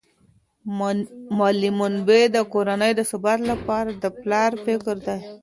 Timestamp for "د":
2.31-2.37, 2.95-3.01, 4.01-4.05